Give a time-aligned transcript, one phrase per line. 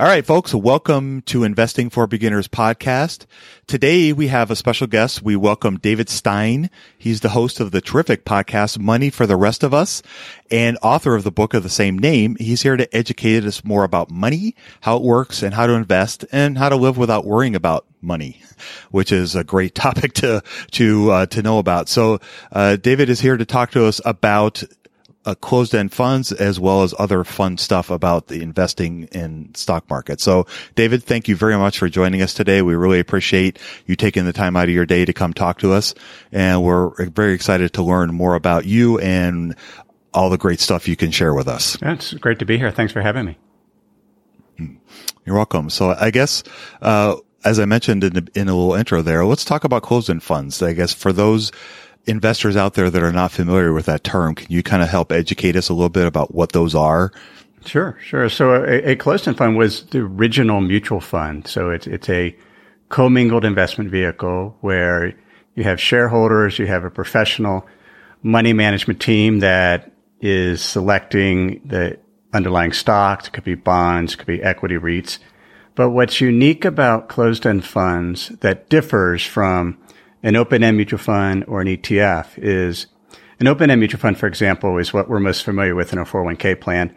[0.00, 3.26] All right, folks, welcome to Investing for Beginners podcast.
[3.66, 5.20] Today we have a special guest.
[5.20, 6.70] We welcome David Stein.
[6.96, 10.02] He's the host of the terrific podcast, Money for the Rest of Us
[10.50, 12.34] and author of the book of the same name.
[12.40, 16.24] He's here to educate us more about money, how it works and how to invest
[16.32, 18.40] and how to live without worrying about money,
[18.90, 21.90] which is a great topic to, to, uh, to know about.
[21.90, 22.20] So,
[22.52, 24.62] uh, David is here to talk to us about
[25.26, 29.88] uh, closed end funds as well as other fun stuff about the investing in stock
[29.90, 30.20] market.
[30.20, 32.62] So David, thank you very much for joining us today.
[32.62, 35.72] We really appreciate you taking the time out of your day to come talk to
[35.72, 35.94] us.
[36.32, 39.56] And we're very excited to learn more about you and
[40.12, 41.76] all the great stuff you can share with us.
[41.82, 42.70] It's great to be here.
[42.70, 43.38] Thanks for having me.
[44.56, 44.74] Hmm.
[45.24, 45.70] You're welcome.
[45.70, 46.42] So I guess,
[46.80, 50.10] uh, as I mentioned in, the, in a little intro there, let's talk about closed
[50.10, 50.62] end funds.
[50.62, 51.52] I guess for those
[52.06, 55.12] investors out there that are not familiar with that term, can you kind of help
[55.12, 57.12] educate us a little bit about what those are?
[57.64, 58.28] Sure, sure.
[58.28, 61.46] So a, a closed-end fund was the original mutual fund.
[61.46, 62.34] So it's it's a
[62.88, 65.14] commingled investment vehicle where
[65.54, 67.66] you have shareholders, you have a professional
[68.22, 71.98] money management team that is selecting the
[72.32, 73.28] underlying stocks.
[73.28, 75.18] It could be bonds, it could be equity REITs.
[75.74, 79.78] But what's unique about closed-end funds that differs from
[80.22, 82.86] an open-end mutual fund or an ETF is
[83.38, 86.60] an open-end mutual fund, for example, is what we're most familiar with in a 401k
[86.60, 86.94] plan.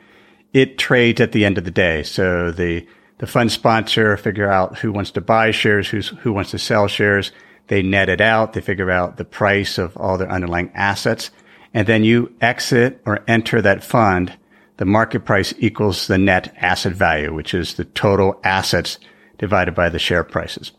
[0.51, 2.03] It trades at the end of the day.
[2.03, 2.85] So the,
[3.19, 6.87] the fund sponsor figure out who wants to buy shares, who's, who wants to sell
[6.87, 7.31] shares.
[7.67, 8.53] They net it out.
[8.53, 11.31] They figure out the price of all their underlying assets.
[11.73, 14.37] And then you exit or enter that fund.
[14.77, 18.99] The market price equals the net asset value, which is the total assets
[19.37, 20.73] divided by the share prices.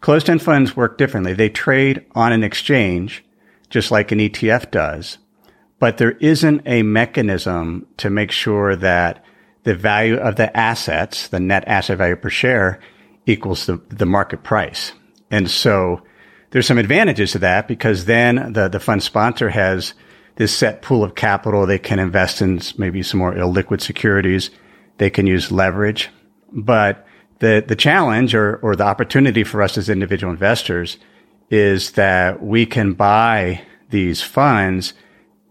[0.00, 1.32] Closed end funds work differently.
[1.32, 3.24] They trade on an exchange,
[3.68, 5.18] just like an ETF does,
[5.78, 9.24] but there isn't a mechanism to make sure that
[9.64, 12.80] the value of the assets, the net asset value per share,
[13.26, 14.92] equals the, the market price.
[15.30, 16.02] And so
[16.50, 19.94] there's some advantages to that because then the, the fund sponsor has
[20.36, 21.66] this set pool of capital.
[21.66, 24.50] They can invest in maybe some more illiquid securities.
[24.96, 26.08] They can use leverage,
[26.52, 27.06] but
[27.40, 30.98] the, the challenge or, or the opportunity for us as individual investors
[31.50, 34.92] is that we can buy these funds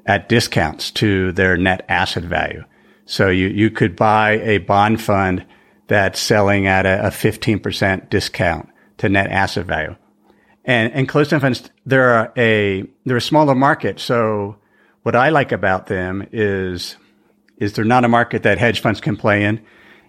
[0.05, 2.63] at discounts to their net asset value.
[3.05, 5.45] So you, you could buy a bond fund
[5.87, 9.95] that's selling at a, a 15% discount to net asset value.
[10.65, 13.99] And, and closed end funds, they're a, they're a smaller market.
[13.99, 14.57] So
[15.03, 16.97] what I like about them is,
[17.57, 19.61] is they're not a market that hedge funds can play in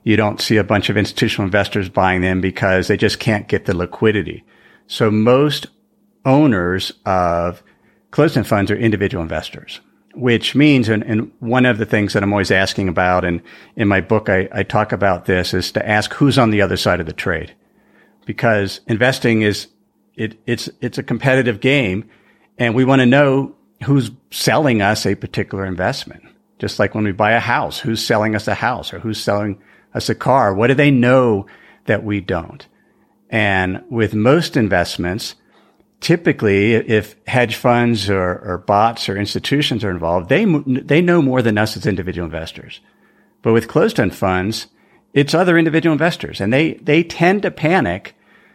[0.03, 3.65] you don't see a bunch of institutional investors buying them because they just can't get
[3.65, 4.45] the liquidity.
[4.87, 5.67] So most
[6.25, 7.63] owners of
[8.11, 9.81] closed-end funds are individual investors,
[10.15, 13.43] which means, and, and, one of the things that I'm always asking about, and
[13.77, 16.77] in my book, I, I talk about this, is to ask who's on the other
[16.77, 17.55] side of the trade.
[18.25, 19.69] Because investing is,
[20.17, 22.09] it, it's, it's a competitive game
[22.59, 23.55] and we want to know
[23.85, 26.25] who's selling us a particular investment.
[26.59, 29.63] Just like when we buy a house, who's selling us a house or who's selling
[29.95, 30.55] a car?
[30.55, 31.47] What do they know
[31.87, 32.67] that we don't?
[33.31, 35.35] And with most investments,
[36.01, 41.43] typically if hedge funds or, or bots or institutions are involved, they, they know more
[41.43, 42.81] than us as individual investors.
[43.43, 44.69] But with closed-end funds,
[45.13, 48.15] it's other individual investors and they, they tend to panic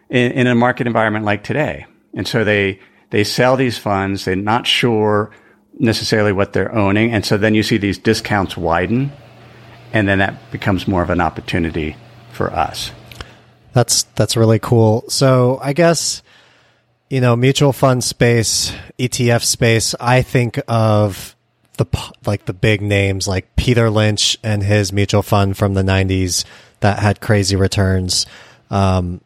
[0.10, 1.86] in, in a market environment like today.
[2.14, 4.26] And so they, they sell these funds.
[4.26, 5.32] They're not sure
[5.80, 7.12] necessarily what they're owning.
[7.14, 9.12] And so then you see these discounts widen
[9.94, 11.95] and then that becomes more of an opportunity
[12.31, 12.92] for us.
[13.74, 15.06] That's, that's really cool.
[15.07, 16.22] So I guess,
[17.10, 21.36] you know, mutual fund space, ETF space, I think of
[21.78, 21.86] the
[22.25, 26.46] like the big names like Peter Lynch and his mutual fund from the 90s
[26.81, 28.25] that had crazy returns.
[28.69, 29.22] Um,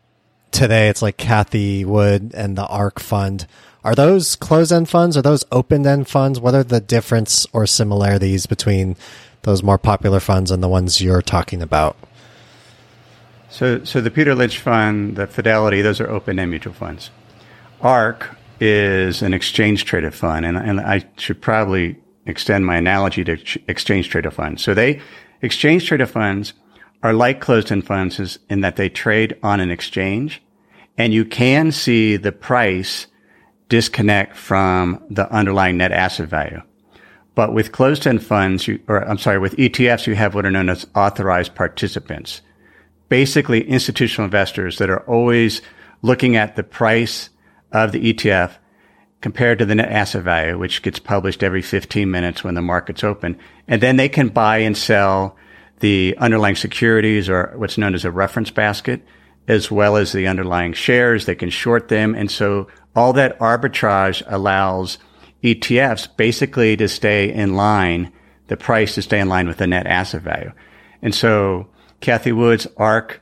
[0.52, 3.48] today it's like Cathie Wood and the ARK fund.
[3.84, 5.18] Are those closed end funds?
[5.18, 6.40] Are those open end funds?
[6.40, 8.96] What are the difference or similarities between
[9.44, 11.98] those more popular funds and the ones you're talking about?
[13.50, 17.12] So, so the Peter Lynch fund, the Fidelity, those are open end mutual funds.
[17.82, 23.38] ARK is an exchange traded fund, and, and I should probably extend my analogy to
[23.68, 24.64] exchange traded funds.
[24.64, 25.02] So they,
[25.42, 26.54] exchange traded funds
[27.04, 30.42] are like closed end funds in that they trade on an exchange
[30.98, 33.08] and you can see the price
[33.70, 36.62] disconnect from the underlying net asset value.
[37.38, 40.50] But with closed end funds, you, or I'm sorry, with ETFs, you have what are
[40.50, 42.42] known as authorized participants.
[43.10, 45.62] Basically institutional investors that are always
[46.02, 47.30] looking at the price
[47.72, 48.56] of the ETF
[49.22, 53.04] compared to the net asset value, which gets published every 15 minutes when the market's
[53.04, 53.38] open.
[53.68, 55.36] And then they can buy and sell
[55.80, 59.06] the underlying securities or what's known as a reference basket,
[59.48, 61.28] as well as the underlying shares.
[61.28, 62.16] They can short them.
[62.16, 64.98] And so all that arbitrage allows
[65.44, 68.12] ETFs basically to stay in line,
[68.48, 70.52] the price to stay in line with the net asset value.
[71.02, 71.68] And so
[72.02, 73.22] Cathie Wood's ARK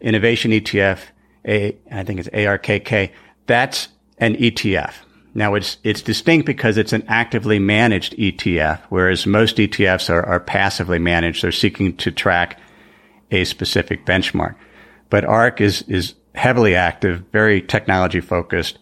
[0.00, 1.00] Innovation ETF,
[1.44, 3.10] a, I think it's ARKK,
[3.46, 3.88] that's
[4.18, 4.94] an ETF.
[5.34, 10.40] Now it's, it's distinct because it's an actively managed ETF, whereas most ETFs are, are
[10.40, 11.42] passively managed.
[11.42, 12.60] They're seeking to track
[13.30, 14.54] a specific benchmark.
[15.10, 18.78] But ARK is, is heavily active, very technology focused,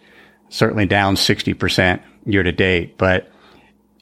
[0.49, 3.31] certainly down 60% year to date, but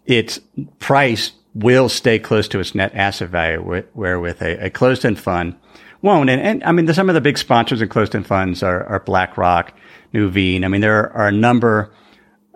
[0.06, 0.40] its
[0.78, 5.18] price will stay close to its net asset value, where with a, a closed end
[5.18, 5.56] fund
[6.02, 6.28] won't.
[6.28, 9.00] And, and I mean, some of the big sponsors in closed end funds are, are
[9.00, 9.72] BlackRock,
[10.12, 10.64] Nuveen.
[10.64, 11.92] I mean, there are a number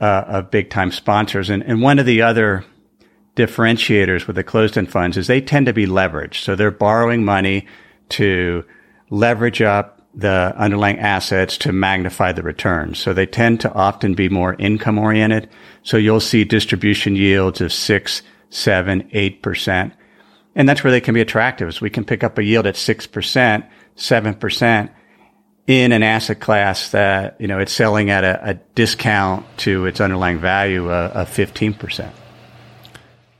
[0.00, 1.50] uh, of big time sponsors.
[1.50, 2.64] And, and one of the other
[3.36, 6.42] differentiators with the closed end funds is they tend to be leveraged.
[6.42, 7.66] So they're borrowing money
[8.10, 8.64] to
[9.10, 12.98] leverage up the underlying assets to magnify the returns.
[12.98, 15.48] So they tend to often be more income oriented.
[15.82, 19.92] So you'll see distribution yields of six, seven, eight percent.
[20.54, 21.72] And that's where they can be attractive.
[21.74, 23.64] So we can pick up a yield at six percent,
[23.94, 24.90] seven percent
[25.68, 30.00] in an asset class that, you know, it's selling at a, a discount to its
[30.00, 32.10] underlying value of 15%.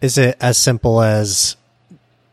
[0.03, 1.57] Is it as simple as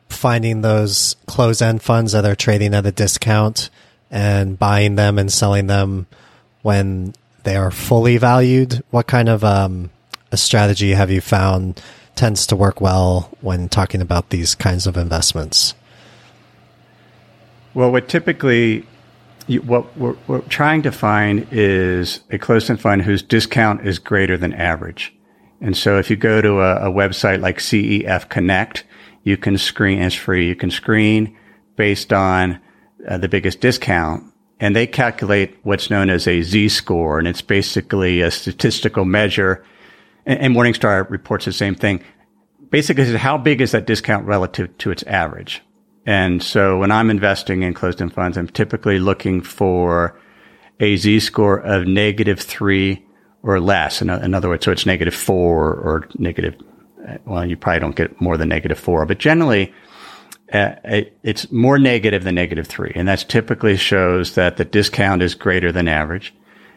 [0.10, 3.70] finding those close end funds that are trading at a discount
[4.16, 6.08] and buying them and selling them
[6.62, 7.14] when
[7.44, 8.82] they are fully valued?
[8.90, 9.92] What kind of um,
[10.32, 11.82] a strategy have you found
[12.16, 15.76] tends to work well when talking about these kinds of investments?
[17.74, 18.88] Well, what typically
[19.48, 24.38] you, what we're, we're, trying to find is a closed-end fund whose discount is greater
[24.38, 25.14] than average.
[25.60, 28.86] And so if you go to a, a website like CEF Connect,
[29.24, 31.38] you can screen, it's free, you can screen
[31.76, 32.62] based on
[33.08, 34.24] uh, the biggest discount
[34.60, 39.64] and they calculate what's known as a z-score and it's basically a statistical measure
[40.26, 42.04] and, and morningstar reports the same thing
[42.70, 45.62] basically how big is that discount relative to its average
[46.06, 50.18] and so when I'm investing in closed end funds, I'm typically looking for
[50.80, 53.04] a Z score of negative three
[53.42, 54.02] or less.
[54.02, 56.56] In, in other words, so it's negative four or negative,
[57.26, 59.74] well, you probably don't get more than negative four, but generally,
[61.24, 62.92] it's more negative than negative three.
[62.96, 66.34] And that typically shows that the discount is greater than average.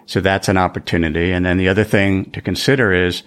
[0.07, 1.33] So that's an opportunity.
[1.33, 3.23] And then the other thing to consider is,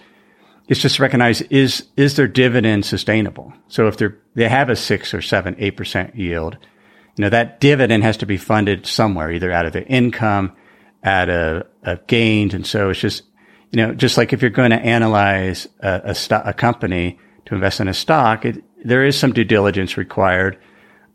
[0.67, 3.53] is just recognize is is their dividend sustainable?
[3.67, 6.57] So if they're they have a six or seven, eight percent yield,
[7.17, 10.53] you know that dividend has to be funded somewhere, either out of the income,
[11.03, 13.23] out of, of gains, and so it's just
[13.71, 17.55] you know just like if you're going to analyze a, a, stock, a company to
[17.55, 20.57] invest in a stock, it, there is some due diligence required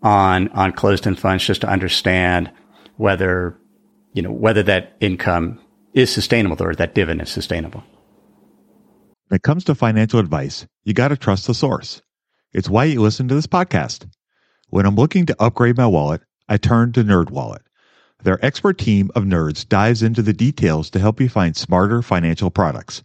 [0.03, 2.51] on on closed end funds just to understand
[2.97, 3.59] whether
[4.13, 5.61] you know whether that income
[5.95, 7.83] is sustainable or that dividend is sustainable.
[9.29, 12.01] When it comes to financial advice, you got to trust the source.
[12.53, 14.09] It's why you listen to this podcast.
[14.69, 17.61] When I'm looking to upgrade my wallet, I turn to NerdWallet.
[18.23, 22.51] Their expert team of nerds dives into the details to help you find smarter financial
[22.51, 23.03] products.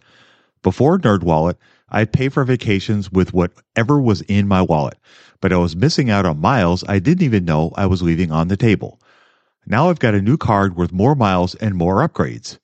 [0.63, 1.55] Before NerdWallet,
[1.91, 4.98] I'd pay for vacations with whatever was in my wallet,
[5.41, 8.48] but I was missing out on miles I didn't even know I was leaving on
[8.48, 9.01] the table.
[9.65, 12.57] Now I've got a new card worth more miles and more upgrades.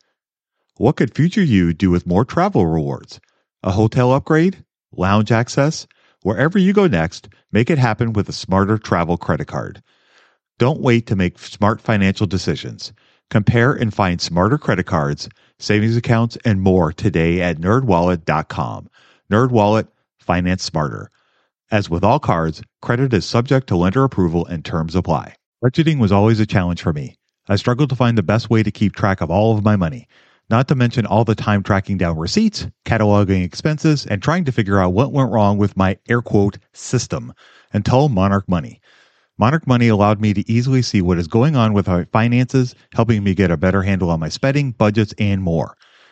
[0.77, 3.19] What could future you do with more travel rewards?
[3.63, 4.63] A hotel upgrade?
[4.91, 5.87] Lounge access?
[6.23, 9.83] Wherever you go next, make it happen with a smarter travel credit card.
[10.57, 12.93] Don't wait to make smart financial decisions.
[13.29, 15.27] Compare and find smarter credit cards,
[15.59, 18.89] savings accounts, and more today at nerdwallet.com.
[19.31, 19.87] NerdWallet,
[20.19, 21.09] finance smarter.
[21.69, 25.35] As with all cards, credit is subject to lender approval and terms apply.
[25.61, 27.17] Budgeting was always a challenge for me.
[27.49, 30.07] I struggled to find the best way to keep track of all of my money,
[30.49, 34.79] not to mention all the time tracking down receipts, cataloging expenses, and trying to figure
[34.79, 37.33] out what went wrong with my air quote system
[37.73, 38.79] until Monarch Money.
[39.37, 43.25] Monarch Money allowed me to easily see what is going on with my finances, helping
[43.25, 45.75] me get a better handle on my spending, budgets, and more.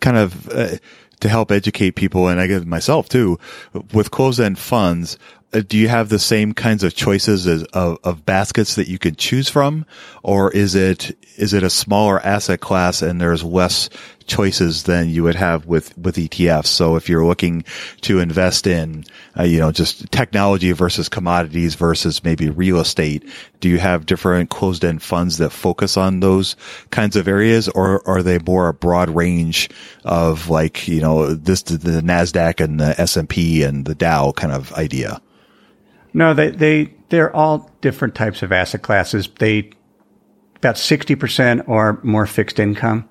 [0.00, 0.76] kind of uh,
[1.20, 3.38] to help educate people and I guess myself too
[3.92, 5.18] with closed end funds.
[5.52, 8.98] Uh, do you have the same kinds of choices as, of, of baskets that you
[8.98, 9.86] can choose from,
[10.22, 13.88] or is it is it a smaller asset class and there's less
[14.28, 16.66] choices than you would have with with ETFs?
[16.66, 17.64] So if you're looking
[18.02, 19.04] to invest in,
[19.38, 23.28] uh, you know, just technology versus commodities versus maybe real estate,
[23.60, 26.54] do you have different closed end funds that focus on those
[26.90, 29.70] kinds of areas, or are they more a broad range
[30.04, 34.72] of like you know this the Nasdaq and the S and the Dow kind of
[34.74, 35.20] idea?
[36.12, 39.28] No, they they they're all different types of asset classes.
[39.38, 39.70] They
[40.56, 43.08] about sixty percent are more fixed income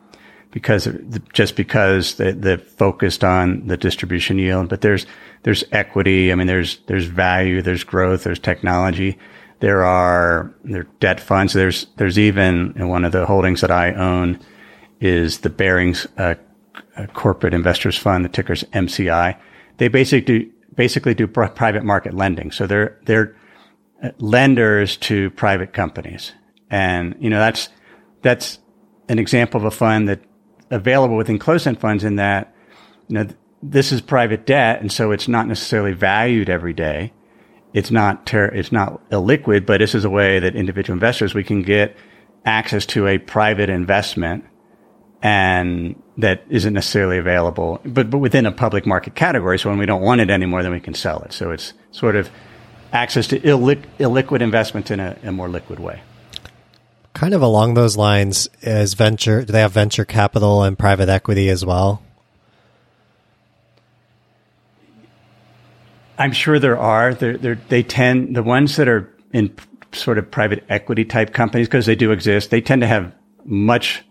[0.58, 0.88] because
[1.34, 4.70] just because they, they're focused on the distribution yield.
[4.70, 5.06] But there's
[5.44, 6.32] there's equity.
[6.32, 7.62] I mean, there's there's value.
[7.62, 8.24] There's growth.
[8.24, 9.18] There's technology.
[9.60, 11.54] There are there are debt funds.
[11.54, 14.40] There's there's even one of the holdings that I own
[15.00, 16.36] is the Barings uh,
[17.14, 18.26] Corporate Investors Fund.
[18.26, 19.38] The ticker's MCI.
[19.78, 22.52] They basically do basically do private market lending.
[22.52, 23.36] So they're, they're
[24.02, 26.32] uh, lenders to private companies.
[26.70, 27.68] And, you know, that's,
[28.22, 28.60] that's
[29.10, 30.22] an example of a fund that
[30.70, 32.54] available within closed-end funds in that,
[33.08, 33.28] you know,
[33.64, 34.82] this is private debt.
[34.82, 37.14] And so it's not necessarily valued every day.
[37.74, 41.44] It's not, ter- it's not illiquid, but this is a way that individual investors, we
[41.44, 41.96] can get
[42.46, 44.46] access to a private investment
[45.22, 49.58] and that isn't necessarily available, but, but within a public market category.
[49.58, 51.34] So when we don't want it anymore, then we can sell it.
[51.34, 52.30] So it's sort of
[52.94, 56.02] access to illiquid, investments in a, a, more liquid way.
[57.18, 59.44] Kind of along those lines is venture.
[59.44, 62.04] Do they have venture capital and private equity as well?
[66.20, 67.16] I'm sure there are.
[67.16, 69.52] They're, they're, they tend the ones that are in
[69.94, 72.52] sort of private equity type companies because they do exist.
[72.52, 74.04] They tend to have much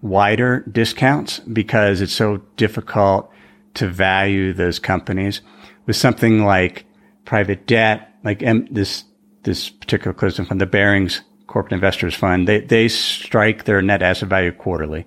[0.00, 3.32] wider discounts because it's so difficult
[3.74, 5.40] to value those companies.
[5.86, 6.84] With something like
[7.24, 9.02] private debt, like M- this
[9.42, 11.20] this particular closed fund, the Barings
[11.52, 15.06] Corporate Investors Fund, they they strike their net asset value quarterly,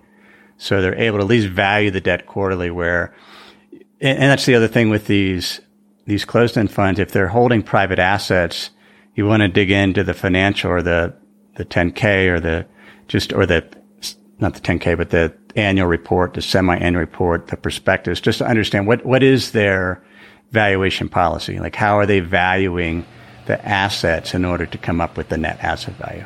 [0.58, 2.70] so they're able to at least value the debt quarterly.
[2.70, 3.16] Where,
[4.00, 5.62] and, and that's the other thing with these
[6.06, 8.70] these closed end funds, if they're holding private assets,
[9.16, 11.16] you want to dig into the financial or the,
[11.56, 12.66] the 10K or the
[13.08, 13.68] just, or the,
[14.40, 18.88] not the 10K, but the annual report, the semi-annual report, the prospectus, just to understand
[18.88, 20.04] what, what is their
[20.52, 21.60] valuation policy?
[21.60, 23.06] Like how are they valuing
[23.48, 26.26] the assets in order to come up with the net asset value?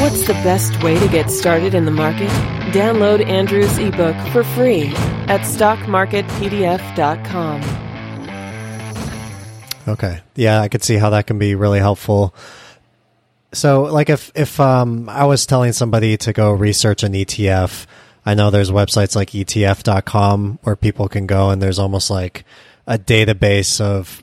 [0.00, 2.30] What's the best way to get started in the market?
[2.72, 4.86] Download Andrew's ebook for free
[5.26, 7.62] at stockmarketpdf.com.
[9.88, 10.20] Okay.
[10.36, 12.34] Yeah, I could see how that can be really helpful.
[13.52, 17.86] So, like, if if um, I was telling somebody to go research an ETF,
[18.24, 22.44] I know there's websites like ETF.com where people can go, and there's almost like
[22.86, 24.22] a database of.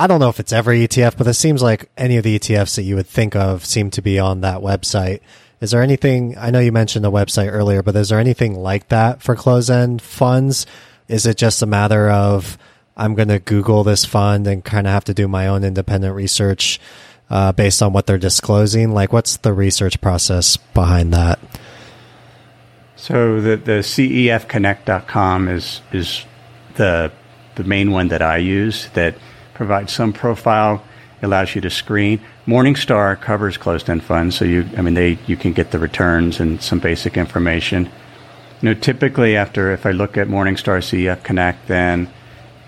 [0.00, 2.76] I don't know if it's every ETF, but it seems like any of the ETFs
[2.76, 5.20] that you would think of seem to be on that website.
[5.60, 6.38] Is there anything?
[6.38, 9.68] I know you mentioned the website earlier, but is there anything like that for close
[9.68, 10.64] end funds?
[11.08, 12.56] Is it just a matter of
[12.96, 16.14] I'm going to Google this fund and kind of have to do my own independent
[16.14, 16.80] research
[17.28, 18.92] uh, based on what they're disclosing?
[18.94, 21.38] Like, what's the research process behind that?
[22.96, 26.24] So the the cefconnect.com is is
[26.76, 27.12] the
[27.56, 29.14] the main one that I use that
[29.60, 30.82] provides some profile,
[31.20, 32.18] allows you to screen.
[32.46, 36.62] Morningstar covers closed-end funds, so you I mean they you can get the returns and
[36.62, 37.84] some basic information.
[38.62, 42.08] You know, typically after if I look at Morningstar CEF Connect, then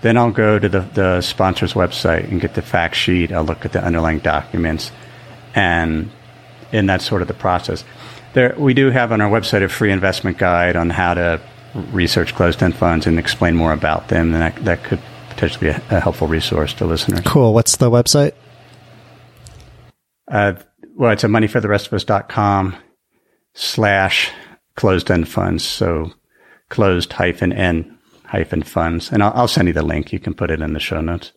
[0.01, 3.31] then I'll go to the, the sponsor's website and get the fact sheet.
[3.31, 4.91] I'll look at the underlying documents,
[5.55, 6.11] and
[6.71, 7.83] and that's sort of the process.
[8.33, 11.41] There, we do have on our website a free investment guide on how to
[11.91, 14.99] research closed-end funds and explain more about them, and that, that could
[15.33, 17.21] potentially be a, a helpful resource to listeners.
[17.25, 17.53] Cool.
[17.53, 18.33] What's the website?
[20.27, 20.53] Uh,
[20.95, 22.75] well, it's a moneyfortherestofus.com
[23.53, 24.31] slash
[24.75, 25.63] closed-end funds.
[25.63, 26.13] So
[26.69, 29.11] closed hyphen n hyphen funds.
[29.11, 30.11] And I'll, I'll send you the link.
[30.11, 31.33] You can put it in the show notes.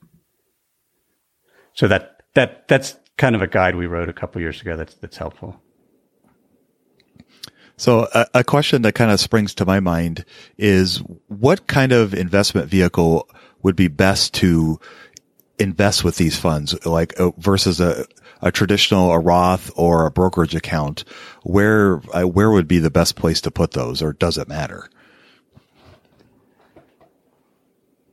[1.74, 4.76] So that, that, that's kind of a guide we wrote a couple years ago.
[4.76, 5.60] That's, that's helpful.
[7.76, 10.24] So a, a, question that kind of springs to my mind
[10.56, 13.28] is what kind of investment vehicle
[13.62, 14.80] would be best to
[15.58, 18.06] invest with these funds, like uh, versus a,
[18.40, 21.04] a traditional, a Roth or a brokerage account?
[21.42, 24.88] Where, uh, where would be the best place to put those or does it matter?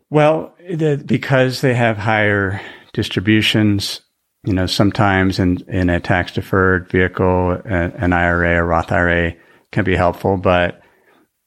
[0.10, 4.02] Well, the, because they have higher distributions,
[4.44, 9.36] you know, sometimes in, in a tax deferred vehicle, an IRA a Roth IRA
[9.74, 10.38] can be helpful.
[10.38, 10.82] But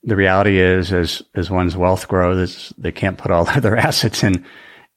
[0.03, 4.23] the reality is, as, as one's wealth grows, they can't put all of their assets
[4.23, 4.45] in,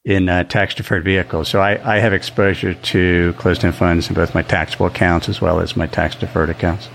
[0.03, 1.47] in uh, tax deferred vehicles.
[1.47, 5.39] So I, I have exposure to closed end funds in both my taxable accounts as
[5.39, 6.89] well as my tax deferred accounts.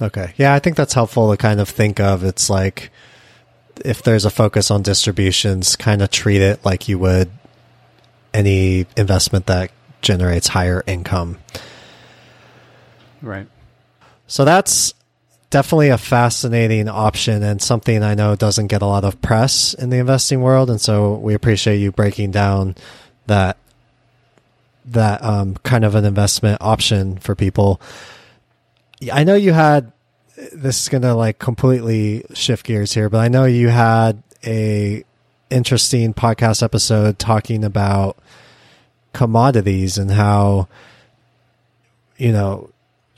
[0.00, 0.32] Okay.
[0.38, 2.24] Yeah, I think that's helpful to kind of think of.
[2.24, 2.90] It's like,
[3.84, 7.30] if there's a focus on distributions, kind of treat it like you would
[8.32, 9.70] any investment that
[10.02, 11.38] generates higher income.
[13.22, 13.46] Right.
[14.26, 14.94] So that's
[15.50, 19.90] definitely a fascinating option and something I know doesn't get a lot of press in
[19.90, 20.70] the investing world.
[20.70, 22.76] And so we appreciate you breaking down
[23.26, 23.56] that
[24.86, 27.80] that um, kind of an investment option for people.
[29.12, 29.92] I know you had
[30.52, 35.04] this is going to like completely shift gears here, but I know you had a
[35.50, 38.16] interesting podcast episode talking about
[39.12, 40.68] commodities and how
[42.16, 42.70] you know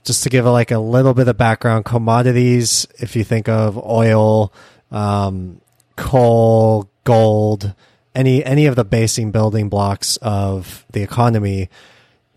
[0.05, 3.79] just to give a, like a little bit of background commodities if you think of
[3.79, 4.53] oil
[4.91, 5.61] um,
[5.97, 7.75] coal gold
[8.15, 11.69] any any of the basing building blocks of the economy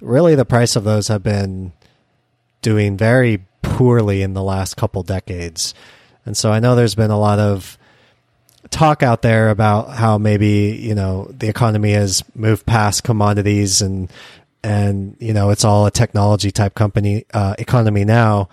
[0.02, 1.72] really the price of those have been
[2.62, 5.74] doing very poorly in the last couple decades.
[6.26, 7.78] And so I know there's been a lot of
[8.70, 14.10] talk out there about how maybe, you know, the economy has moved past commodities and,
[14.66, 18.50] and, you know, it's all a technology type company, uh, economy now.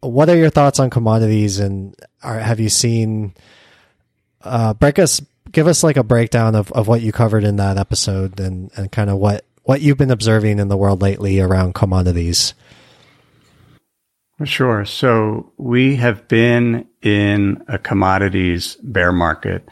[0.00, 3.34] What are your thoughts on commodities and are, have you seen,
[4.40, 5.20] uh, break us,
[5.52, 8.90] give us like a breakdown of, of what you covered in that episode and, and
[8.90, 12.54] kind of what, what you've been observing in the world lately around commodities.
[14.44, 14.86] Sure.
[14.86, 19.68] So we have been in a commodities bear market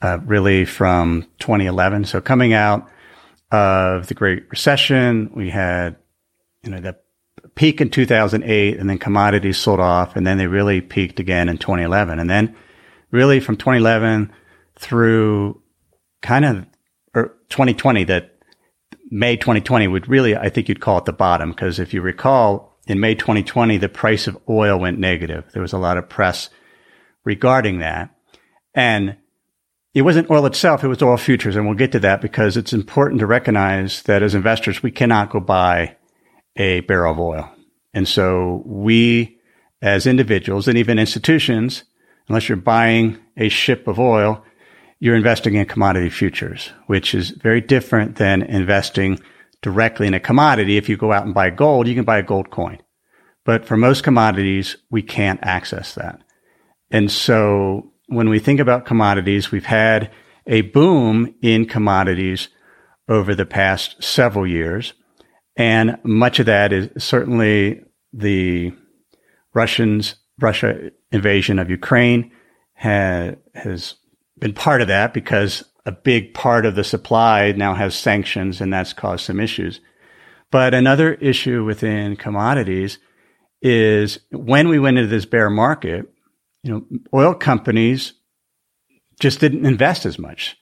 [0.00, 2.04] uh, really from 2011.
[2.04, 2.88] So coming out
[3.54, 5.96] of the Great Recession, we had,
[6.62, 6.96] you know, the
[7.54, 11.56] peak in 2008 and then commodities sold off and then they really peaked again in
[11.58, 12.18] 2011.
[12.18, 12.54] And then
[13.10, 14.32] really from 2011
[14.76, 15.62] through
[16.20, 16.66] kind of
[17.16, 18.36] er, 2020 that
[19.10, 22.76] May 2020 would really, I think you'd call it the bottom because if you recall,
[22.86, 25.44] in May 2020, the price of oil went negative.
[25.52, 26.50] There was a lot of press
[27.24, 28.10] regarding that.
[28.74, 29.16] And
[29.94, 31.54] it wasn't oil itself, it was oil futures.
[31.56, 35.30] And we'll get to that because it's important to recognize that as investors, we cannot
[35.30, 35.96] go buy
[36.56, 37.50] a barrel of oil.
[37.94, 39.38] And so we,
[39.80, 41.84] as individuals and even institutions,
[42.28, 44.44] unless you're buying a ship of oil,
[44.98, 49.20] you're investing in commodity futures, which is very different than investing
[49.62, 50.76] directly in a commodity.
[50.76, 52.78] If you go out and buy gold, you can buy a gold coin.
[53.44, 56.20] But for most commodities, we can't access that.
[56.90, 60.10] And so when we think about commodities, we've had
[60.46, 62.48] a boom in commodities
[63.08, 64.92] over the past several years.
[65.56, 68.72] And much of that is certainly the
[69.54, 72.32] Russians, Russia invasion of Ukraine
[72.76, 73.94] ha, has
[74.38, 78.72] been part of that because a big part of the supply now has sanctions and
[78.72, 79.80] that's caused some issues.
[80.50, 82.98] But another issue within commodities
[83.62, 86.13] is when we went into this bear market,
[86.64, 88.14] you know, oil companies
[89.20, 90.56] just didn't invest as much.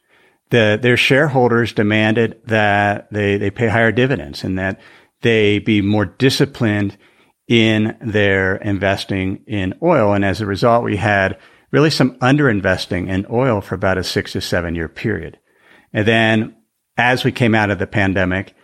[0.50, 4.80] The, their shareholders demanded that they, they pay higher dividends and that
[5.22, 6.98] they be more disciplined
[7.48, 10.12] in their investing in oil.
[10.12, 11.38] And as a result, we had
[11.70, 15.38] really some underinvesting in oil for about a six to seven year period.
[15.92, 16.56] And then
[16.96, 18.54] as we came out of the pandemic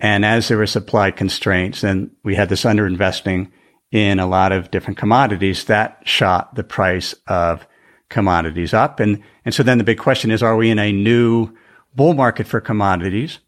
[0.00, 3.50] and as there were supply constraints and we had this underinvesting
[3.90, 7.66] in a lot of different commodities, that shot the price of
[8.10, 9.00] commodities up.
[9.00, 11.54] And, and so then the big question is, are we in a new
[11.94, 13.38] bull market for commodities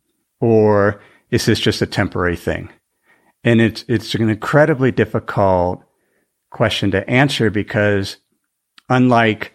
[0.41, 1.01] or
[1.31, 2.71] is this just a temporary thing?
[3.45, 5.83] And it's, it's an incredibly difficult
[6.51, 8.19] question to answer because
[8.89, 9.55] unlike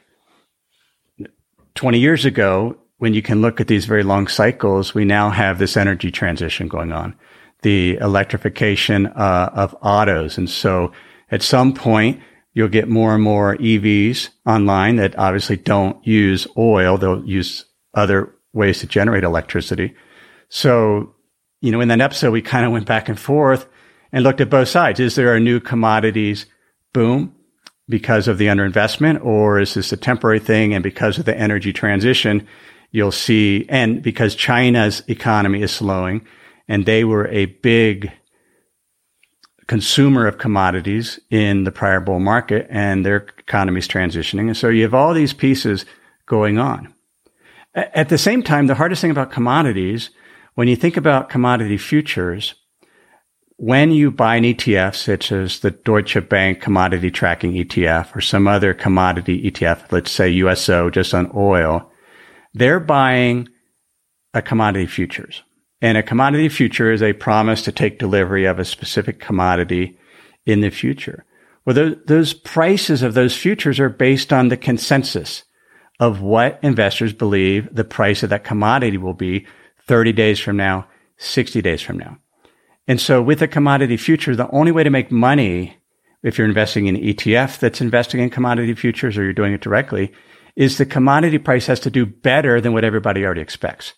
[1.75, 5.59] 20 years ago, when you can look at these very long cycles, we now have
[5.59, 7.15] this energy transition going on
[7.65, 10.37] the electrification uh, of autos.
[10.37, 10.91] And so
[11.31, 12.21] at some point,
[12.53, 16.99] you'll get more and more EVs online that obviously don't use oil.
[16.99, 19.95] They'll use other ways to generate electricity.
[20.47, 21.15] So,
[21.59, 23.67] you know, in that episode, we kind of went back and forth
[24.11, 24.99] and looked at both sides.
[24.99, 26.45] Is there a new commodities
[26.93, 27.33] boom
[27.89, 30.75] because of the underinvestment or is this a temporary thing?
[30.75, 32.47] And because of the energy transition,
[32.91, 36.27] you'll see, and because China's economy is slowing,
[36.67, 38.11] and they were a big
[39.67, 44.47] consumer of commodities in the prior bull market and their economy is transitioning.
[44.47, 45.85] And so you have all these pieces
[46.27, 46.93] going on.
[47.73, 50.09] At the same time, the hardest thing about commodities,
[50.53, 52.55] when you think about commodity futures,
[53.57, 58.47] when you buy an ETF, such as the Deutsche Bank commodity tracking ETF or some
[58.47, 61.91] other commodity ETF, let's say USO just on oil,
[62.53, 63.49] they're buying
[64.33, 65.43] a commodity futures.
[65.81, 69.97] And a commodity future is a promise to take delivery of a specific commodity
[70.45, 71.25] in the future.
[71.65, 75.43] Well, those, those prices of those futures are based on the consensus
[75.99, 79.45] of what investors believe the price of that commodity will be
[79.87, 82.17] 30 days from now, 60 days from now.
[82.87, 85.77] And so with a commodity future, the only way to make money
[86.21, 90.11] if you're investing in ETF that's investing in commodity futures or you're doing it directly
[90.55, 93.93] is the commodity price has to do better than what everybody already expects.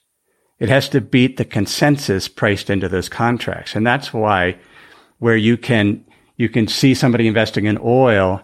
[0.59, 3.75] It has to beat the consensus priced into those contracts.
[3.75, 4.57] And that's why
[5.19, 8.41] where you can, you can see somebody investing in oil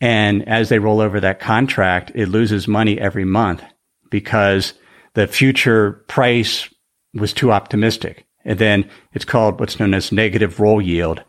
[0.00, 3.62] and as they roll over that contract, it loses money every month
[4.10, 4.74] because
[5.14, 6.72] the future price
[7.14, 8.26] was too optimistic.
[8.44, 11.22] And then it's called what's known as negative roll yield.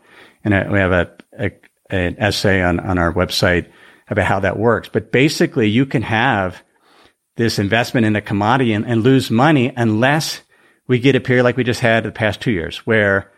[0.44, 1.50] And we have a, a
[1.90, 3.68] an essay on, on our website
[4.08, 4.88] about how that works.
[4.88, 6.62] But basically you can have
[7.40, 10.42] this investment in a commodity and, and lose money unless
[10.86, 13.32] we get a period like we just had the past two years where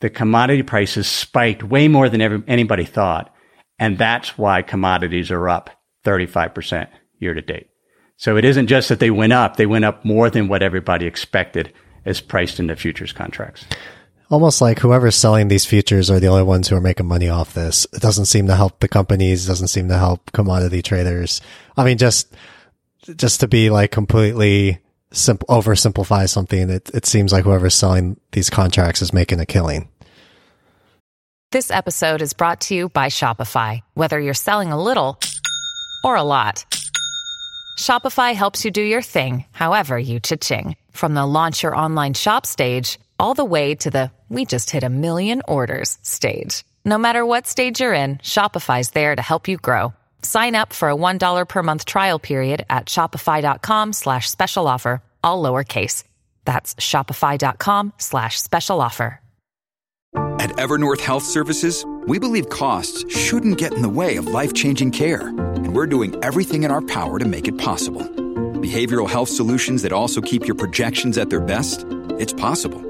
[0.00, 3.34] the commodity prices spiked way more than anybody thought.
[3.78, 5.70] And that's why commodities are up
[6.04, 6.88] 35%
[7.18, 7.70] year to date.
[8.18, 11.06] So it isn't just that they went up, they went up more than what everybody
[11.06, 11.72] expected
[12.04, 13.64] as priced in the futures contracts.
[14.30, 17.54] Almost like whoever's selling these futures are the only ones who are making money off
[17.54, 17.86] this.
[17.94, 21.40] It doesn't seem to help the companies, doesn't seem to help commodity traders.
[21.76, 22.34] I mean, just
[23.16, 24.78] just to be like completely
[25.12, 29.88] simple, oversimplify something, it, it seems like whoever's selling these contracts is making a killing.
[31.52, 33.80] This episode is brought to you by Shopify.
[33.94, 35.18] Whether you're selling a little
[36.02, 36.64] or a lot,
[37.78, 40.76] Shopify helps you do your thing, however you cha-ching.
[40.90, 44.82] From the launch your online shop stage, all the way to the we just hit
[44.82, 46.64] a million orders stage.
[46.84, 49.94] No matter what stage you're in, Shopify's there to help you grow.
[50.26, 55.42] Sign up for a $1 per month trial period at shopify.com slash special offer, all
[55.42, 56.02] lowercase.
[56.44, 59.20] That's shopify.com slash special offer.
[60.38, 65.28] At Evernorth Health Services, we believe costs shouldn't get in the way of life-changing care.
[65.28, 68.04] And we're doing everything in our power to make it possible
[68.66, 71.84] behavioral health solutions that also keep your projections at their best?
[72.18, 72.82] It's possible.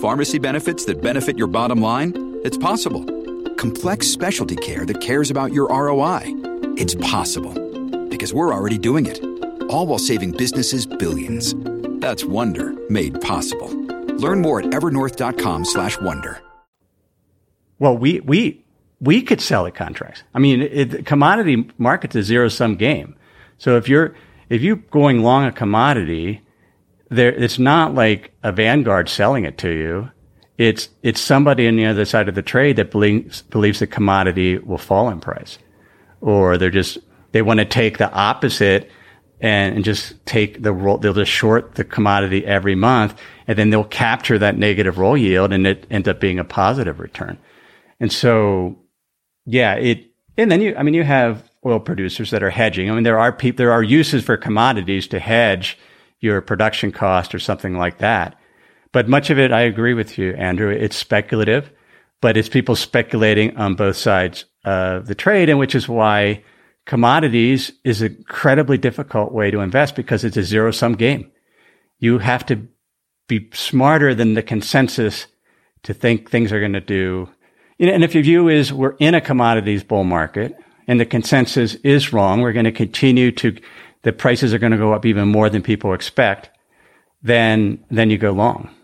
[0.00, 2.12] Pharmacy benefits that benefit your bottom line?
[2.44, 3.04] It's possible.
[3.58, 6.22] Complex specialty care that cares about your ROI?
[6.76, 7.52] It's possible.
[8.08, 9.20] Because we're already doing it.
[9.68, 11.56] All while saving businesses billions.
[12.00, 13.68] That's Wonder made possible.
[14.14, 16.40] Learn more at evernorth.com slash wonder.
[17.80, 18.64] Well, we, we,
[19.00, 20.22] we could sell at contracts.
[20.34, 23.16] I mean, it, commodity market's a zero sum game.
[23.58, 24.14] So if you're,
[24.48, 26.42] if you're going long a commodity,
[27.08, 30.10] there, it's not like a Vanguard selling it to you.
[30.58, 34.58] It's, it's somebody on the other side of the trade that believes, believes the commodity
[34.58, 35.58] will fall in price.
[36.20, 36.98] Or they're just,
[37.32, 38.90] they want to take the opposite
[39.40, 43.14] and, and just take the roll, they'll just short the commodity every month
[43.46, 46.98] and then they'll capture that negative roll yield and it ends up being a positive
[46.98, 47.38] return.
[48.00, 48.78] And so,
[49.46, 52.90] yeah, it, and then you, I mean, you have oil producers that are hedging.
[52.90, 55.78] I mean, there are people, there are uses for commodities to hedge
[56.20, 58.37] your production cost or something like that.
[58.92, 60.70] But much of it, I agree with you, Andrew.
[60.70, 61.70] It's speculative,
[62.20, 66.42] but it's people speculating on both sides of the trade, and which is why
[66.86, 71.30] commodities is an incredibly difficult way to invest because it's a zero sum game.
[71.98, 72.66] You have to
[73.28, 75.26] be smarter than the consensus
[75.82, 77.28] to think things are going to do
[77.80, 80.56] and if your view is we're in a commodities bull market
[80.88, 83.56] and the consensus is wrong, we're going to continue to,
[84.02, 86.50] the prices are going to go up even more than people expect,
[87.22, 88.74] then, then you go long.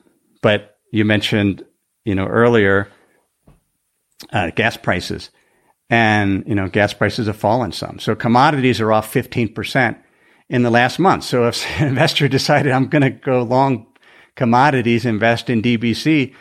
[0.45, 1.65] But you mentioned,
[2.05, 2.89] you know, earlier,
[4.31, 5.31] uh, gas prices
[5.89, 7.99] and, you know, gas prices have fallen some.
[7.99, 9.99] So commodities are off 15%
[10.51, 11.25] in the last month.
[11.25, 13.87] So if an investor decided I'm going to go long
[14.35, 16.35] commodities, invest in DBC,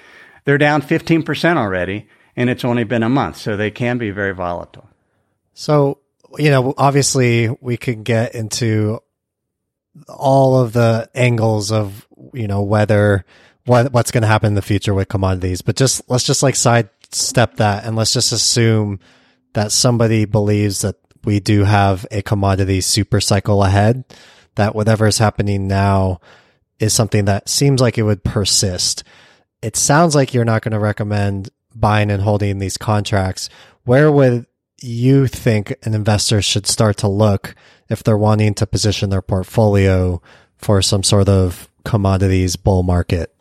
[0.44, 4.34] they're down 15% already and it's only been a month, so they can be very
[4.34, 4.89] volatile.
[5.54, 6.00] So,
[6.38, 9.00] you know, obviously we can get into
[10.10, 13.24] all of the angles of, you know, whether
[13.65, 16.56] what what's going to happen in the future with commodities, but just let's just like
[16.56, 18.99] sidestep that and let's just assume
[19.54, 24.04] that somebody believes that we do have a commodity super cycle ahead,
[24.56, 26.19] that whatever is happening now
[26.80, 29.04] is something that seems like it would persist.
[29.62, 33.49] It sounds like you're not going to recommend buying and holding these contracts,
[33.84, 34.45] where would
[34.82, 37.56] you think an investor should start to look
[37.89, 40.21] if they're wanting to position their portfolio
[40.58, 43.34] for some sort of commodities bull market?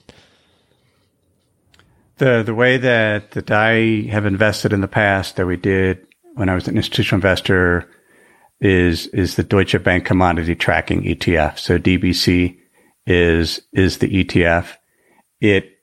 [2.23, 6.49] The the way that that I have invested in the past that we did when
[6.49, 7.91] I was an institutional investor
[8.61, 11.59] is is the Deutsche Bank Commodity Tracking ETF.
[11.59, 12.59] So DBC
[13.09, 14.77] is is the ETF.
[15.41, 15.81] It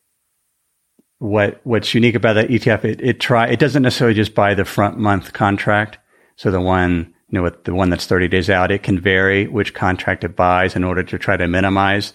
[1.18, 4.64] what what's unique about that ETF, it, it try it doesn't necessarily just buy the
[4.64, 5.98] front month contract.
[6.38, 9.46] So the one you know with the one that's 30 days out, it can vary
[9.48, 12.14] which contract it buys in order to try to minimize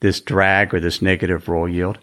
[0.00, 1.98] this drag or this negative roll yield.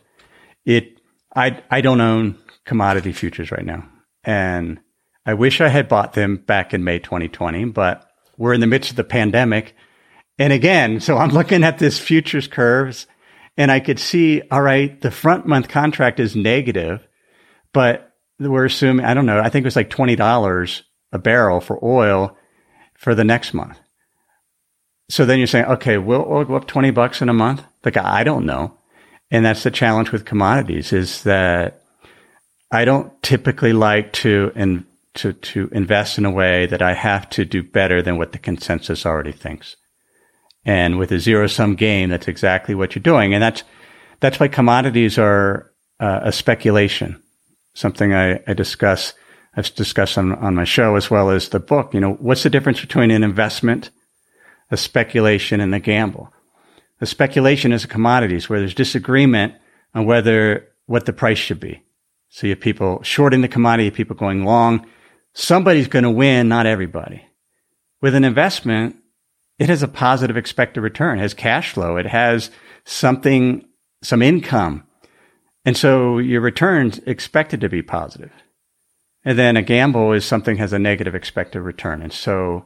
[0.65, 0.92] It
[1.35, 3.87] I I don't own commodity futures right now,
[4.23, 4.79] and
[5.25, 8.91] I wish I had bought them back in May 2020, but we're in the midst
[8.91, 9.75] of the pandemic.
[10.37, 13.07] And again, so I'm looking at this futures curves
[13.55, 17.07] and I could see, all right, the front month contract is negative,
[17.71, 21.83] but we're assuming, I don't know, I think it was like $20 a barrel for
[21.83, 22.35] oil
[22.95, 23.79] for the next month.
[25.09, 27.63] So then you're saying, okay, we'll, we'll go up 20 bucks in a month.
[27.85, 28.77] Like, I don't know.
[29.33, 31.81] And that's the challenge with commodities is that
[32.71, 34.51] I don't typically like to,
[35.15, 38.37] to, to invest in a way that I have to do better than what the
[38.37, 39.75] consensus already thinks.
[40.65, 43.33] And with a zero sum game, that's exactly what you're doing.
[43.33, 43.63] And that's,
[44.19, 47.19] that's why commodities are uh, a speculation,
[47.73, 49.13] something I, I discuss,
[49.57, 51.95] I've discussed on, on my show as well as the book.
[51.95, 53.89] You know, what's the difference between an investment,
[54.69, 56.31] a speculation, and a gamble?
[57.01, 59.53] A speculation is a commodities where there's disagreement
[59.93, 61.83] on whether what the price should be.
[62.29, 64.85] So you have people shorting the commodity, people going long.
[65.33, 67.25] Somebody's going to win, not everybody.
[68.01, 68.97] With an investment,
[69.59, 72.49] it has a positive expected return, it has cash flow, it has
[72.85, 73.65] something,
[74.01, 74.83] some income.
[75.65, 78.31] And so your return's expected to be positive.
[79.23, 82.01] And then a gamble is something has a negative expected return.
[82.01, 82.65] And so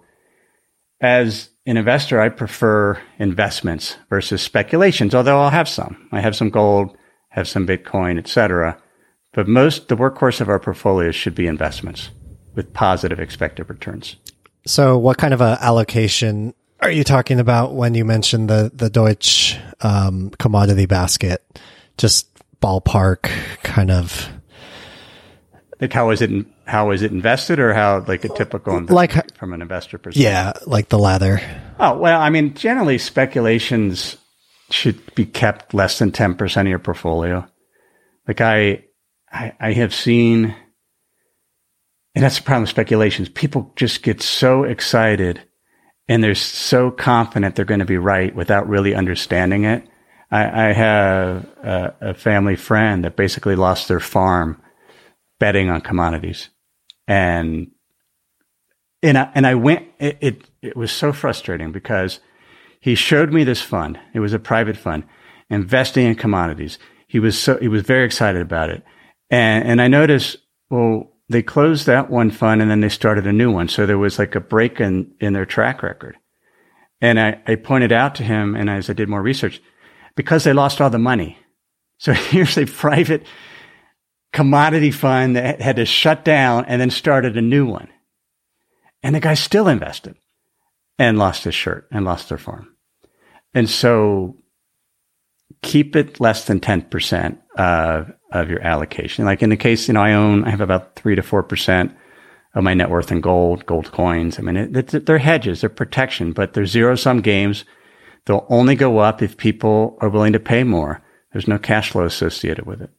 [0.99, 6.07] as an investor, I prefer investments versus speculations, although I'll have some.
[6.11, 6.97] I have some gold,
[7.29, 8.81] have some Bitcoin, etc.
[9.33, 12.09] But most, the workhorse of our portfolios should be investments
[12.55, 14.15] with positive expected returns.
[14.65, 18.89] So what kind of a allocation are you talking about when you mentioned the the
[18.89, 21.43] Deutsche um, commodity basket?
[21.97, 22.27] Just
[22.61, 23.29] ballpark
[23.63, 24.29] kind of
[25.81, 26.31] Like how is it
[26.67, 30.21] how is it invested, or how like a typical like from an investor perspective?
[30.21, 31.41] Yeah, like the lather.
[31.79, 34.17] Oh well, I mean, generally speculations
[34.69, 37.47] should be kept less than ten percent of your portfolio.
[38.27, 38.83] Like I,
[39.31, 40.53] I, I have seen,
[42.13, 43.29] and that's the problem with speculations.
[43.29, 45.41] People just get so excited,
[46.09, 49.87] and they're so confident they're going to be right without really understanding it.
[50.29, 54.61] I, I have a, a family friend that basically lost their farm
[55.39, 56.49] betting on commodities.
[57.07, 57.71] And
[59.03, 62.19] and I, and I went it, it, it was so frustrating because
[62.79, 63.99] he showed me this fund.
[64.13, 65.03] It was a private fund
[65.49, 66.77] investing in commodities.
[67.07, 68.83] He was so he was very excited about it.
[69.29, 70.37] And and I noticed
[70.69, 73.67] well they closed that one fund and then they started a new one.
[73.67, 76.17] So there was like a break in in their track record.
[76.99, 79.61] And I, I pointed out to him and as I did more research,
[80.15, 81.37] because they lost all the money.
[81.99, 83.23] So here's a private
[84.37, 87.89] commodity fund that had to shut down and then started a new one.
[89.01, 90.15] And the guy still invested
[90.99, 92.75] and lost his shirt and lost their farm.
[93.55, 94.37] And so
[95.63, 99.25] keep it less than 10% of, of your allocation.
[99.25, 101.95] Like in the case, you know, I own, I have about three to 4%
[102.53, 104.37] of my net worth in gold, gold coins.
[104.37, 107.65] I mean, it, it, they're hedges, they're protection, but they're zero sum games.
[108.25, 111.01] They'll only go up if people are willing to pay more.
[111.33, 112.91] There's no cash flow associated with it.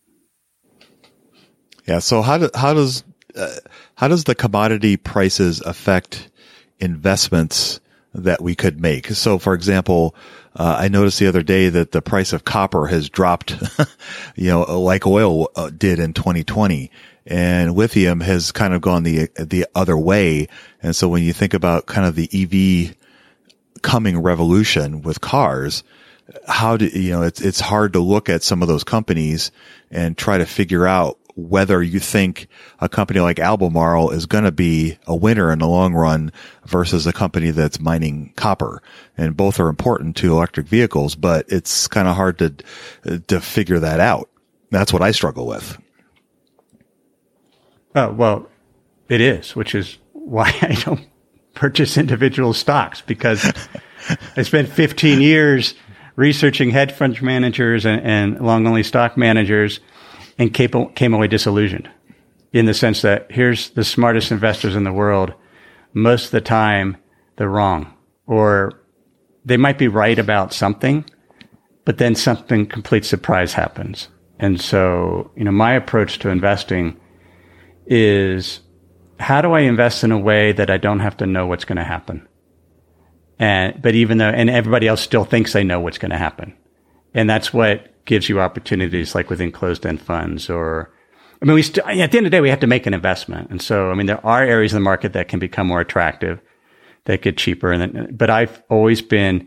[1.89, 2.01] Yeah.
[2.01, 3.03] So how do, how does
[3.35, 3.57] uh,
[3.95, 6.29] how does the commodity prices affect
[6.79, 7.81] investments
[8.15, 9.07] that we could make?
[9.09, 10.15] So, for example,
[10.55, 13.57] uh, I noticed the other day that the price of copper has dropped,
[14.37, 16.91] you know, like oil uh, did in 2020
[17.27, 20.49] and lithium has kind of gone the, the other way.
[20.83, 22.97] And so when you think about kind of the EV
[23.83, 25.85] coming revolution with cars,
[26.47, 29.53] how do, you know, it's, it's hard to look at some of those companies
[29.91, 32.49] and try to figure out whether you think
[32.81, 36.33] a company like Albemarle is going to be a winner in the long run
[36.67, 38.83] versus a company that's mining copper.
[39.17, 43.79] And both are important to electric vehicles, but it's kind of hard to, to figure
[43.79, 44.29] that out.
[44.71, 45.79] That's what I struggle with.
[47.95, 48.49] Oh, well,
[49.09, 51.07] it is, which is why I don't
[51.55, 53.49] purchase individual stocks because
[54.37, 55.75] I spent 15 years
[56.17, 59.79] researching hedge fund managers and, and long only stock managers
[60.39, 61.91] and came, came away disillusioned
[62.53, 65.35] in the sense that here's the smartest investors in the world.
[65.93, 66.97] Most of the time,
[67.37, 67.95] they're wrong
[68.27, 68.81] or
[69.45, 71.05] they might be right about something,
[71.85, 74.09] but then something complete surprise happens.
[74.39, 76.99] And so, you know, my approach to investing
[77.87, 78.61] is
[79.19, 81.79] how do I invest in a way that I don't have to know what's going
[81.79, 82.29] to happen?
[83.39, 86.57] And, but even though, and everybody else still thinks they know what's going to happen.
[87.15, 90.91] And that's what gives you opportunities like within closed end funds or,
[91.41, 92.95] I mean, we st- at the end of the day, we have to make an
[92.95, 93.51] investment.
[93.51, 96.41] And so, I mean, there are areas in the market that can become more attractive,
[97.05, 97.71] that get cheaper.
[97.71, 99.47] And then, but I've always been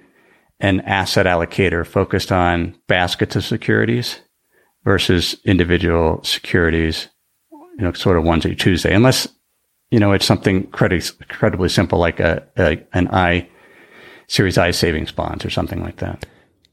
[0.61, 4.21] an asset allocator focused on baskets of securities
[4.85, 7.09] versus individual securities,
[7.51, 9.27] you know, sort of ones that you choose, unless,
[9.89, 13.49] you know, it's something incredibly simple like a, a an I
[14.27, 16.25] Series I savings bonds or something like that.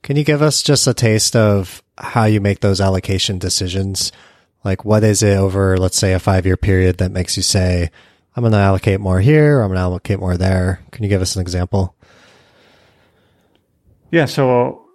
[0.08, 4.10] Can you give us just a taste of how you make those allocation decisions?
[4.64, 7.90] Like, what is it over, let's say, a five year period that makes you say,
[8.34, 10.80] I'm going to allocate more here, I'm going to allocate more there?
[10.92, 11.94] Can you give us an example?
[14.10, 14.24] Yeah.
[14.24, 14.86] So,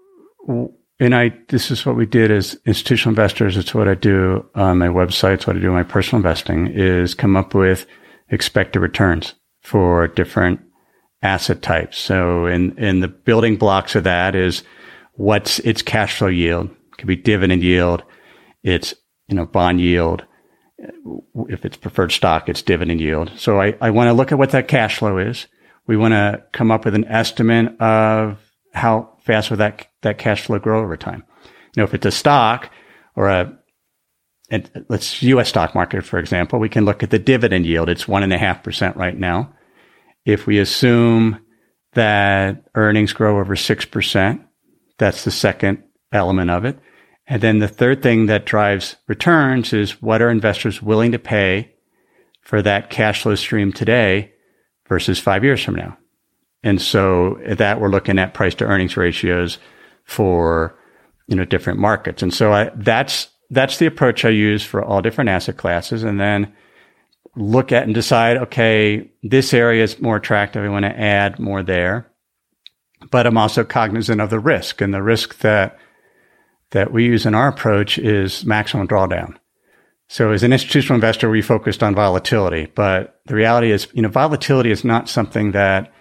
[0.49, 0.65] uh,
[0.99, 3.56] and I, this is what we did as institutional investors.
[3.56, 5.36] It's what I do on my website.
[5.36, 7.86] It's what I do in my personal investing is come up with
[8.30, 10.60] expected returns for different
[11.21, 11.99] asset types.
[11.99, 14.63] So in, in the building blocks of that is
[15.13, 16.69] what's its cash flow yield.
[16.69, 18.04] It could be dividend yield.
[18.63, 18.93] It's,
[19.28, 20.23] you know, bond yield.
[21.49, 23.32] If it's preferred stock, it's dividend yield.
[23.38, 25.47] So I, I want to look at what that cash flow is.
[25.86, 28.39] We want to come up with an estimate of
[28.73, 31.23] how fast will that, that cash flow grow over time.
[31.76, 32.71] You know, if it's a stock
[33.15, 33.58] or a,
[34.49, 35.49] and let's U.S.
[35.49, 37.89] stock market, for example, we can look at the dividend yield.
[37.89, 39.54] It's one and a half percent right now.
[40.26, 41.39] If we assume
[41.93, 44.46] that earnings grow over 6%,
[44.98, 46.79] that's the second element of it.
[47.27, 51.73] And then the third thing that drives returns is what are investors willing to pay
[52.41, 54.33] for that cash flow stream today
[54.87, 55.98] versus five years from now?
[56.63, 59.58] And so that we're looking at price to earnings ratios
[60.06, 60.77] for,
[61.27, 62.21] you know, different markets.
[62.21, 66.04] And so I, that's, that's the approach I use for all different asset classes.
[66.04, 66.54] And then
[67.35, 70.63] look at and decide, okay, this area is more attractive.
[70.63, 72.10] I want to add more there.
[73.12, 75.77] But I'm also cognizant of the risk and the risk that,
[76.71, 79.35] that we use in our approach is maximum drawdown.
[80.08, 84.10] So as an institutional investor, we focused on volatility, but the reality is, you know,
[84.10, 85.91] volatility is not something that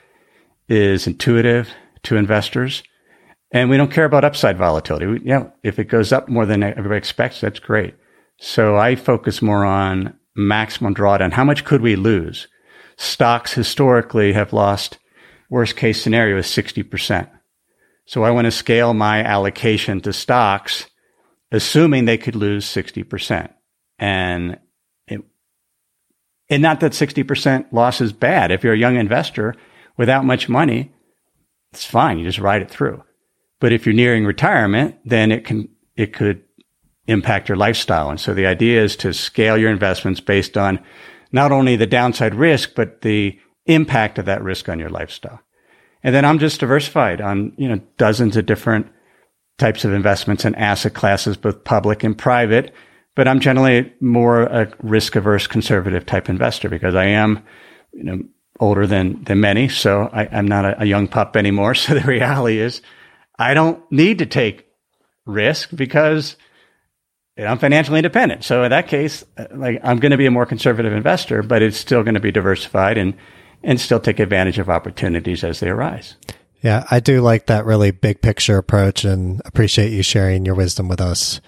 [0.69, 1.71] is intuitive
[2.05, 2.83] to investors.
[3.53, 5.07] And we don't care about upside volatility.
[5.07, 7.95] We, you know, if it goes up more than everybody expects, that's great.
[8.39, 11.33] So I focus more on maximum drawdown.
[11.33, 12.49] How much could we lose?
[12.97, 14.99] Stocks historically have lost
[15.53, 17.29] worst case scenario is 60%.
[18.07, 20.87] So I want to scale my allocation to stocks,
[21.53, 23.53] assuming they could lose 60%.
[23.99, 24.59] And
[25.07, 25.21] it,
[26.49, 28.51] and not that 60% loss is bad.
[28.51, 29.55] If you're a young investor
[29.99, 30.91] without much money,
[31.71, 32.19] it's fine.
[32.19, 33.05] You just ride it through.
[33.61, 36.45] But if you're nearing retirement, then it can, it could
[37.07, 38.09] impact your lifestyle.
[38.09, 40.81] And so the idea is to scale your investments based on
[41.31, 45.41] not only the downside risk, but the impact of that risk on your lifestyle.
[46.03, 48.89] And then I'm just diversified on, you know, dozens of different
[49.59, 52.75] types of investments and asset classes, both public and private
[53.15, 57.45] but I'm generally more a risk averse conservative type investor because I am,
[57.93, 58.23] you know,
[58.61, 59.69] older than, than many.
[59.69, 61.75] So I, am not a, a, young pup anymore.
[61.83, 62.81] So the reality is
[63.39, 64.67] I don't need to take
[65.27, 66.37] risk because
[67.37, 68.45] I'm financially independent.
[68.45, 71.63] So in that case, uh, like I'm going to be a more conservative investor, but
[71.63, 73.15] it's still going to be diversified and,
[73.63, 76.17] and still take advantage of opportunities as they arise.
[76.63, 80.89] Yeah, I do like that really big picture approach and appreciate you sharing your wisdom
[80.89, 81.41] with us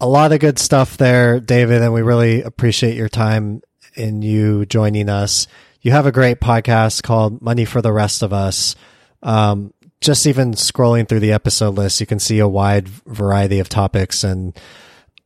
[0.00, 3.62] a lot of good stuff there, David, and we really appreciate your time
[3.96, 5.46] and you joining us.
[5.82, 8.74] You have a great podcast called Money for the Rest of Us.
[9.22, 13.68] Um, just even scrolling through the episode list, you can see a wide variety of
[13.68, 14.24] topics.
[14.24, 14.58] And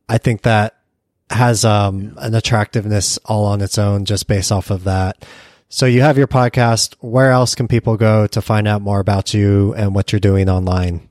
[0.09, 0.77] I think that
[1.29, 5.25] has um, an attractiveness all on its own just based off of that.
[5.69, 6.95] So you have your podcast.
[6.99, 10.49] Where else can people go to find out more about you and what you're doing
[10.49, 11.09] online?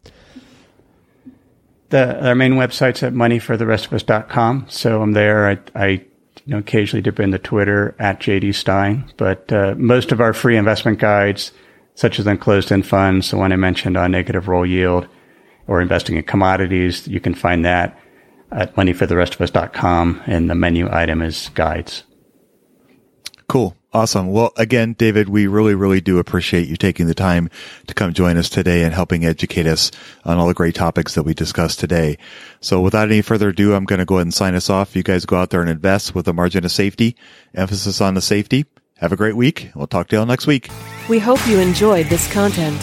[1.94, 4.66] the our main website's at moneyfortherestofus.com.
[4.68, 5.48] So I'm there.
[5.48, 6.02] I, I you
[6.46, 10.98] know, occasionally dip into Twitter at JD Stein, but uh, most of our free investment
[10.98, 11.52] guides,
[11.94, 15.06] such as on closed-end funds, the one I mentioned on negative roll yield,
[15.68, 17.98] or investing in commodities, you can find that
[18.55, 22.05] at moneyfortherestofus.com, and the menu item is guides.
[23.48, 23.76] Cool.
[23.92, 24.32] Awesome.
[24.32, 27.48] Well, again, David, we really, really do appreciate you taking the time
[27.86, 29.92] to come join us today and helping educate us
[30.24, 32.18] on all the great topics that we discussed today.
[32.61, 34.96] So without any further ado, I'm going to go ahead and sign us off.
[34.96, 37.16] You guys go out there and invest with a margin of safety,
[37.55, 38.66] emphasis on the safety.
[38.96, 39.70] Have a great week.
[39.76, 40.70] We'll talk to you all next week.
[41.09, 42.82] We hope you enjoyed this content.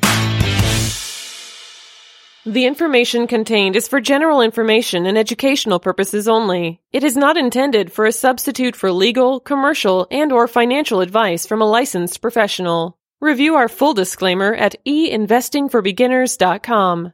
[2.45, 6.81] The information contained is for general information and educational purposes only.
[6.91, 11.61] It is not intended for a substitute for legal, commercial, and or financial advice from
[11.61, 12.97] a licensed professional.
[13.19, 17.13] Review our full disclaimer at einvestingforbeginners.com.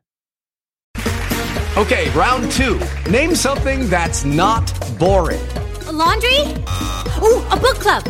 [1.75, 2.79] Okay, round two.
[3.11, 5.45] Name something that's not boring.
[5.87, 6.39] A laundry?
[7.21, 8.05] Ooh, a book club.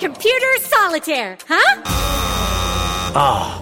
[0.00, 1.82] Computer solitaire, huh?
[3.14, 3.61] Ah, oh,